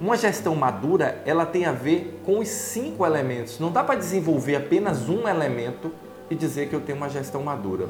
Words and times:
Uma 0.00 0.16
gestão 0.16 0.54
madura, 0.56 1.20
ela 1.26 1.44
tem 1.44 1.66
a 1.66 1.72
ver 1.72 2.20
com 2.24 2.38
os 2.38 2.48
cinco 2.48 3.04
elementos. 3.04 3.58
Não 3.58 3.70
dá 3.70 3.84
para 3.84 3.96
desenvolver 3.96 4.56
apenas 4.56 5.08
um 5.08 5.28
elemento 5.28 5.92
e 6.30 6.34
dizer 6.34 6.68
que 6.68 6.74
eu 6.74 6.80
tenho 6.80 6.96
uma 6.96 7.08
gestão 7.10 7.42
madura. 7.42 7.86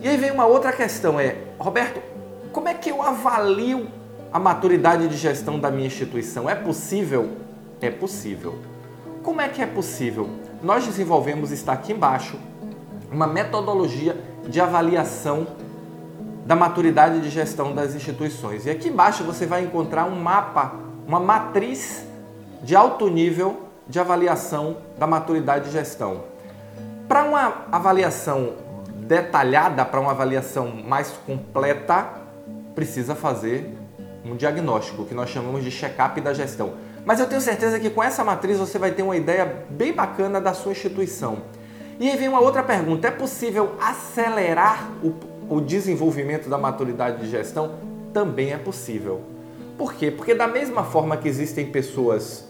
E 0.00 0.08
aí 0.08 0.16
vem 0.16 0.30
uma 0.30 0.46
outra 0.46 0.72
questão, 0.72 1.18
é, 1.18 1.36
Roberto, 1.58 2.00
como 2.52 2.68
é 2.68 2.74
que 2.74 2.90
eu 2.90 3.02
avalio 3.02 3.88
a 4.32 4.38
maturidade 4.38 5.08
de 5.08 5.16
gestão 5.16 5.58
da 5.58 5.70
minha 5.70 5.86
instituição? 5.86 6.48
É 6.48 6.54
possível? 6.54 7.30
É 7.80 7.90
possível. 7.90 8.58
Como 9.22 9.40
é 9.40 9.48
que 9.48 9.62
é 9.62 9.66
possível? 9.66 10.28
Nós 10.62 10.84
desenvolvemos, 10.84 11.50
está 11.50 11.72
aqui 11.72 11.92
embaixo, 11.92 12.38
uma 13.10 13.26
metodologia 13.26 14.16
de 14.48 14.60
avaliação 14.60 15.46
da 16.44 16.54
maturidade 16.54 17.20
de 17.20 17.30
gestão 17.30 17.74
das 17.74 17.94
instituições. 17.94 18.66
E 18.66 18.70
aqui 18.70 18.88
embaixo 18.88 19.24
você 19.24 19.46
vai 19.46 19.64
encontrar 19.64 20.04
um 20.04 20.20
mapa, 20.20 20.74
uma 21.06 21.18
matriz 21.18 22.04
de 22.62 22.76
alto 22.76 23.08
nível 23.08 23.62
de 23.88 23.98
avaliação 23.98 24.78
da 24.98 25.06
maturidade 25.06 25.66
de 25.66 25.70
gestão. 25.70 26.24
Para 27.08 27.24
uma 27.24 27.66
avaliação 27.70 28.54
detalhada, 29.06 29.84
para 29.84 30.00
uma 30.00 30.12
avaliação 30.12 30.68
mais 30.68 31.10
completa, 31.26 32.08
precisa 32.74 33.14
fazer 33.14 33.76
um 34.24 34.36
diagnóstico, 34.36 35.04
que 35.04 35.14
nós 35.14 35.28
chamamos 35.28 35.62
de 35.62 35.70
check-up 35.70 36.18
da 36.20 36.32
gestão. 36.32 36.72
Mas 37.04 37.20
eu 37.20 37.26
tenho 37.26 37.40
certeza 37.40 37.78
que 37.78 37.90
com 37.90 38.02
essa 38.02 38.24
matriz 38.24 38.58
você 38.58 38.78
vai 38.78 38.90
ter 38.90 39.02
uma 39.02 39.16
ideia 39.16 39.66
bem 39.68 39.92
bacana 39.92 40.40
da 40.40 40.54
sua 40.54 40.72
instituição. 40.72 41.42
E 41.98 42.10
aí 42.10 42.16
vem 42.16 42.28
uma 42.28 42.40
outra 42.40 42.62
pergunta: 42.62 43.08
é 43.08 43.10
possível 43.10 43.74
acelerar 43.80 44.90
o, 45.02 45.14
o 45.54 45.60
desenvolvimento 45.60 46.48
da 46.48 46.58
maturidade 46.58 47.22
de 47.22 47.30
gestão? 47.30 47.76
Também 48.12 48.52
é 48.52 48.58
possível. 48.58 49.22
Por 49.78 49.94
quê? 49.94 50.10
Porque, 50.10 50.34
da 50.34 50.46
mesma 50.46 50.84
forma 50.84 51.16
que 51.16 51.28
existem 51.28 51.66
pessoas 51.66 52.44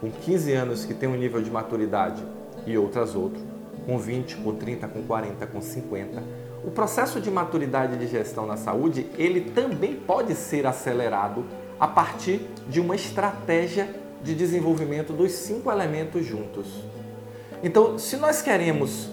com 0.00 0.10
15 0.10 0.52
anos 0.52 0.84
que 0.84 0.94
têm 0.94 1.08
um 1.08 1.16
nível 1.16 1.42
de 1.42 1.50
maturidade 1.50 2.22
e 2.66 2.76
outras 2.78 3.14
outro, 3.14 3.40
com 3.86 3.98
20, 3.98 4.36
com 4.36 4.54
30, 4.54 4.88
com 4.88 5.02
40, 5.02 5.46
com 5.46 5.60
50, 5.60 6.22
o 6.64 6.70
processo 6.70 7.20
de 7.20 7.30
maturidade 7.30 7.96
de 7.96 8.06
gestão 8.06 8.46
na 8.46 8.56
saúde, 8.56 9.06
ele 9.18 9.40
também 9.40 9.94
pode 9.94 10.34
ser 10.34 10.66
acelerado 10.66 11.44
a 11.78 11.88
partir 11.88 12.46
de 12.68 12.80
uma 12.80 12.94
estratégia 12.94 13.88
de 14.22 14.34
desenvolvimento 14.34 15.12
dos 15.12 15.32
cinco 15.32 15.70
elementos 15.70 16.24
juntos. 16.24 16.66
Então, 17.62 17.98
se 17.98 18.16
nós 18.16 18.40
queremos 18.40 19.10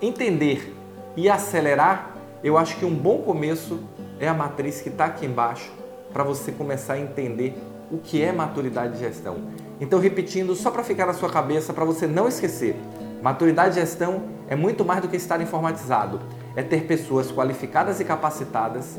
entender 0.00 0.74
e 1.14 1.28
acelerar, 1.28 2.16
eu 2.42 2.56
acho 2.56 2.76
que 2.78 2.86
um 2.86 2.94
bom 2.94 3.18
começo 3.18 3.80
é 4.18 4.26
a 4.26 4.32
matriz 4.32 4.80
que 4.80 4.88
está 4.88 5.04
aqui 5.04 5.26
embaixo 5.26 5.70
para 6.10 6.24
você 6.24 6.52
começar 6.52 6.94
a 6.94 6.98
entender 6.98 7.54
o 7.90 7.98
que 7.98 8.22
é 8.22 8.32
maturidade 8.32 8.94
de 8.94 9.00
gestão. 9.00 9.36
Então, 9.78 10.00
repetindo, 10.00 10.54
só 10.54 10.70
para 10.70 10.82
ficar 10.82 11.04
na 11.04 11.12
sua 11.12 11.28
cabeça, 11.28 11.74
para 11.74 11.84
você 11.84 12.06
não 12.06 12.26
esquecer, 12.26 12.76
maturidade 13.22 13.74
de 13.74 13.80
gestão 13.80 14.22
é 14.48 14.56
muito 14.56 14.82
mais 14.82 15.02
do 15.02 15.08
que 15.08 15.16
estar 15.16 15.38
informatizado, 15.42 16.20
é 16.56 16.62
ter 16.62 16.86
pessoas 16.86 17.30
qualificadas 17.30 18.00
e 18.00 18.06
capacitadas 18.06 18.98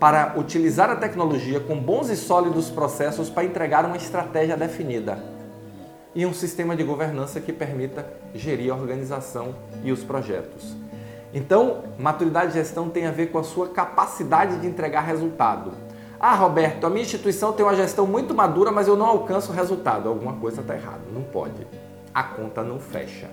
para 0.00 0.34
utilizar 0.36 0.90
a 0.90 0.96
tecnologia 0.96 1.60
com 1.60 1.78
bons 1.78 2.10
e 2.10 2.16
sólidos 2.16 2.70
processos 2.70 3.30
para 3.30 3.44
entregar 3.44 3.84
uma 3.84 3.96
estratégia 3.96 4.56
definida 4.56 5.33
e 6.14 6.24
um 6.24 6.32
sistema 6.32 6.76
de 6.76 6.84
governança 6.84 7.40
que 7.40 7.52
permita 7.52 8.06
gerir 8.34 8.72
a 8.72 8.76
organização 8.76 9.54
e 9.82 9.90
os 9.90 10.04
projetos. 10.04 10.76
Então, 11.32 11.82
maturidade 11.98 12.52
de 12.52 12.58
gestão 12.58 12.88
tem 12.88 13.06
a 13.06 13.10
ver 13.10 13.32
com 13.32 13.38
a 13.38 13.42
sua 13.42 13.68
capacidade 13.68 14.58
de 14.58 14.66
entregar 14.66 15.00
resultado. 15.00 15.72
Ah, 16.20 16.34
Roberto, 16.36 16.86
a 16.86 16.90
minha 16.90 17.02
instituição 17.02 17.52
tem 17.52 17.66
uma 17.66 17.74
gestão 17.74 18.06
muito 18.06 18.32
madura, 18.32 18.70
mas 18.70 18.86
eu 18.86 18.96
não 18.96 19.06
alcanço 19.06 19.52
resultado. 19.52 20.08
Alguma 20.08 20.34
coisa 20.34 20.60
está 20.60 20.74
errada, 20.74 21.02
não 21.12 21.22
pode. 21.22 21.66
A 22.14 22.22
conta 22.22 22.62
não 22.62 22.78
fecha. 22.78 23.28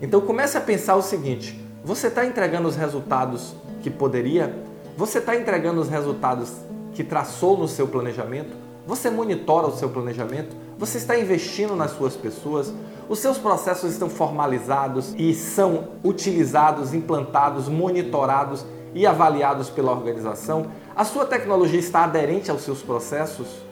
Então 0.00 0.20
comece 0.20 0.56
a 0.56 0.60
pensar 0.60 0.94
o 0.94 1.02
seguinte: 1.02 1.60
você 1.84 2.06
está 2.06 2.24
entregando 2.24 2.68
os 2.68 2.76
resultados 2.76 3.54
que 3.82 3.90
poderia? 3.90 4.54
Você 4.96 5.18
está 5.18 5.36
entregando 5.36 5.80
os 5.80 5.88
resultados 5.88 6.52
que 6.94 7.02
traçou 7.02 7.58
no 7.58 7.66
seu 7.66 7.88
planejamento? 7.88 8.56
Você 8.86 9.10
monitora 9.10 9.66
o 9.66 9.76
seu 9.76 9.88
planejamento? 9.88 10.56
Você 10.78 10.98
está 10.98 11.18
investindo 11.18 11.74
nas 11.74 11.92
suas 11.92 12.16
pessoas? 12.16 12.70
Os 13.08 13.18
seus 13.18 13.38
processos 13.38 13.92
estão 13.92 14.10
formalizados 14.10 15.14
e 15.16 15.32
são 15.32 15.88
utilizados, 16.04 16.92
implantados, 16.92 17.66
monitorados 17.66 18.62
e 18.92 19.06
avaliados 19.06 19.70
pela 19.70 19.90
organização? 19.90 20.66
A 20.94 21.02
sua 21.02 21.24
tecnologia 21.24 21.80
está 21.80 22.04
aderente 22.04 22.50
aos 22.50 22.60
seus 22.60 22.82
processos? 22.82 23.64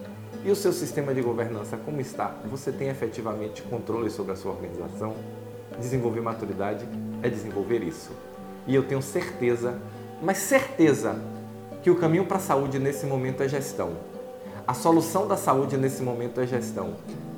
E 0.47 0.51
o 0.51 0.57
seu 0.57 0.73
sistema 0.73 1.13
de 1.13 1.21
governança 1.21 1.77
como 1.77 2.01
está? 2.01 2.35
Você 2.51 2.73
tem 2.73 2.89
efetivamente 2.89 3.61
controle 3.63 4.09
sobre 4.09 4.33
a 4.33 4.37
sua 4.37 4.53
organização? 4.53 5.15
Desenvolver 5.79 6.23
maturidade 6.23 6.87
é 7.23 7.29
desenvolver 7.29 7.83
isso. 7.83 8.13
E 8.67 8.75
eu 8.75 8.83
tenho 8.83 9.03
certeza, 9.03 9.79
mas 10.23 10.39
certeza, 10.39 11.17
que 11.83 11.91
o 11.91 11.97
caminho 11.97 12.25
para 12.25 12.39
a 12.39 12.41
saúde 12.41 12.79
nesse 12.79 13.05
momento 13.05 13.43
é 13.43 13.49
gestão. 13.49 14.14
A 14.67 14.73
solução 14.73 15.29
da 15.29 15.37
saúde 15.37 15.77
nesse 15.77 16.03
momento 16.03 16.41
é 16.41 16.47
gestão 16.47 16.95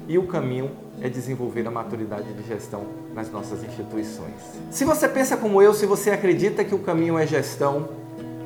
e 0.07 0.17
o 0.17 0.29
caminho 0.29 0.71
é 1.03 1.09
desenvolver 1.09 1.67
a 1.67 1.71
maturidade 1.73 2.33
de 2.33 2.47
gestão 2.47 2.85
nas 3.13 3.29
nossas 3.33 3.65
instituições. 3.65 4.35
Se 4.71 4.85
você 4.85 5.09
pensa 5.09 5.37
como 5.37 5.61
eu, 5.61 5.75
se 5.75 5.87
você 5.87 6.11
acredita 6.11 6.65
que 6.65 6.73
o 6.73 6.79
caminho 6.79 7.19
é 7.19 7.27
gestão, 7.27 7.89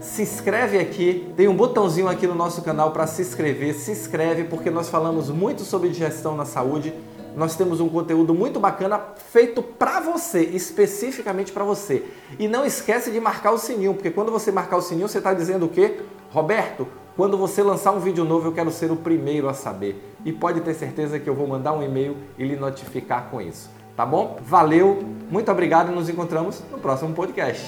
se 0.00 0.22
inscreve 0.22 0.78
aqui, 0.78 1.30
tem 1.36 1.46
um 1.46 1.54
botãozinho 1.54 2.08
aqui 2.08 2.26
no 2.26 2.34
nosso 2.34 2.62
canal 2.62 2.90
para 2.90 3.06
se 3.06 3.20
inscrever, 3.20 3.74
se 3.74 3.90
inscreve 3.90 4.44
porque 4.44 4.70
nós 4.70 4.88
falamos 4.88 5.28
muito 5.28 5.60
sobre 5.60 5.92
gestão 5.92 6.34
na 6.34 6.46
saúde. 6.46 6.94
Nós 7.36 7.54
temos 7.54 7.80
um 7.80 7.88
conteúdo 7.88 8.32
muito 8.32 8.58
bacana 8.58 8.98
feito 9.30 9.62
para 9.62 10.00
você, 10.00 10.40
especificamente 10.40 11.52
para 11.52 11.64
você. 11.64 12.02
E 12.38 12.48
não 12.48 12.64
esquece 12.64 13.10
de 13.10 13.20
marcar 13.20 13.52
o 13.52 13.58
sininho, 13.58 13.92
porque 13.92 14.10
quando 14.10 14.32
você 14.32 14.50
marcar 14.50 14.78
o 14.78 14.82
sininho, 14.82 15.06
você 15.06 15.18
está 15.18 15.34
dizendo 15.34 15.66
o 15.66 15.68
quê? 15.68 16.00
Roberto, 16.30 16.88
quando 17.16 17.36
você 17.36 17.62
lançar 17.62 17.92
um 17.92 18.00
vídeo 18.00 18.24
novo, 18.24 18.48
eu 18.48 18.52
quero 18.52 18.70
ser 18.70 18.90
o 18.90 18.96
primeiro 18.96 19.48
a 19.48 19.54
saber. 19.54 20.14
E 20.24 20.32
pode 20.32 20.60
ter 20.60 20.74
certeza 20.74 21.18
que 21.18 21.28
eu 21.28 21.34
vou 21.34 21.46
mandar 21.46 21.72
um 21.72 21.82
e-mail 21.82 22.16
e 22.38 22.44
lhe 22.44 22.56
notificar 22.56 23.28
com 23.30 23.40
isso. 23.40 23.70
Tá 23.96 24.06
bom? 24.06 24.38
Valeu, 24.42 25.02
muito 25.30 25.50
obrigado 25.50 25.92
e 25.92 25.94
nos 25.94 26.08
encontramos 26.08 26.62
no 26.70 26.78
próximo 26.78 27.12
podcast. 27.12 27.66